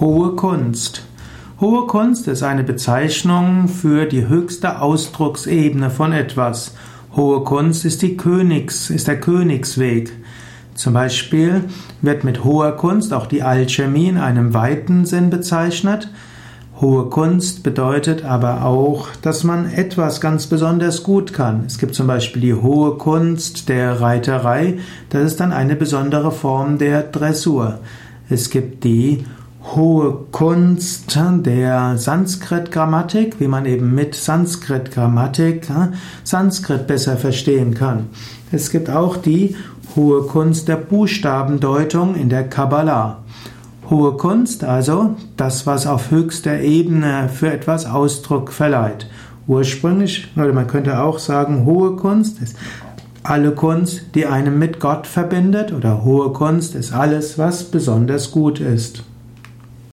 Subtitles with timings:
[0.00, 1.04] Hohe Kunst.
[1.60, 6.74] Hohe Kunst ist eine Bezeichnung für die höchste Ausdrucksebene von etwas.
[7.14, 10.12] Hohe Kunst ist die Königs, ist der Königsweg.
[10.74, 11.66] Zum Beispiel
[12.02, 16.10] wird mit hoher Kunst auch die Alchemie in einem weiten Sinn bezeichnet.
[16.80, 21.62] Hohe Kunst bedeutet aber auch, dass man etwas ganz besonders gut kann.
[21.68, 24.78] Es gibt zum Beispiel die hohe Kunst der Reiterei,
[25.10, 27.78] das ist dann eine besondere Form der Dressur.
[28.28, 29.24] Es gibt die
[29.64, 35.66] hohe Kunst der Sanskrit-Grammatik, wie man eben mit Sanskrit-Grammatik
[36.22, 38.10] Sanskrit besser verstehen kann.
[38.52, 39.56] Es gibt auch die
[39.96, 43.18] hohe Kunst der Buchstabendeutung in der Kabbalah.
[43.90, 49.08] Hohe Kunst, also das, was auf höchster Ebene für etwas Ausdruck verleiht.
[49.46, 52.56] Ursprünglich, oder man könnte auch sagen, hohe Kunst ist
[53.22, 58.60] alle Kunst, die einem mit Gott verbindet, oder hohe Kunst ist alles, was besonders gut
[58.60, 59.02] ist.